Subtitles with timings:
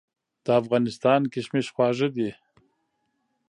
[0.45, 2.29] د افغانستان کشمش خواږه دي.